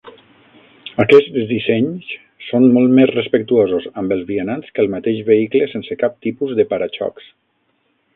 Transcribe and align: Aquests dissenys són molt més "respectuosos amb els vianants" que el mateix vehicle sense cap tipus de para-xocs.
Aquests 1.01 1.33
dissenys 1.49 2.07
són 2.45 2.65
molt 2.77 2.95
més 2.99 3.11
"respectuosos 3.17 3.85
amb 4.03 4.15
els 4.17 4.23
vianants" 4.31 4.73
que 4.77 4.83
el 4.85 4.89
mateix 4.95 5.21
vehicle 5.31 5.69
sense 5.75 5.99
cap 6.05 6.17
tipus 6.29 6.57
de 6.61 6.67
para-xocs. 6.73 7.29